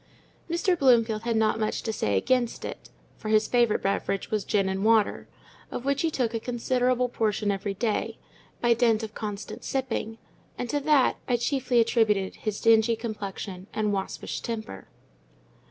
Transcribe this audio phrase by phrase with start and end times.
[0.49, 0.75] Mr.
[0.75, 4.83] Bloomfield had not much to say against it, for his favourite beverage was gin and
[4.83, 5.27] water;
[5.69, 8.17] of which he took a considerable portion every day,
[8.61, 14.41] by dint of constant sipping—and to that I chiefly attributed his dingy complexion and waspish
[14.41, 14.87] temper.